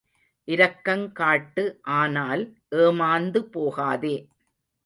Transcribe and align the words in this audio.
இரக்கங் 0.47 1.11
காட்டு 1.11 1.63
ஆனால், 1.97 2.43
ஏமாந்து 2.75 3.41
போகாதே. 3.51 4.15